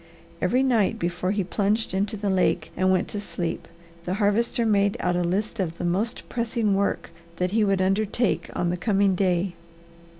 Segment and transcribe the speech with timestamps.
[0.41, 3.67] Every night before he plunged into the lake and went to sleep
[4.05, 8.49] the Harvester made out a list of the most pressing work that he would undertake
[8.55, 9.53] on the coming day.